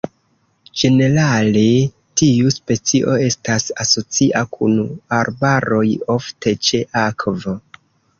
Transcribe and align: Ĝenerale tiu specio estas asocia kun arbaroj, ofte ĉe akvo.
Ĝenerale 0.83 1.65
tiu 2.21 2.53
specio 2.55 3.17
estas 3.25 3.67
asocia 3.83 4.41
kun 4.55 4.73
arbaroj, 5.19 5.83
ofte 6.15 6.55
ĉe 6.69 6.81
akvo. 7.03 7.55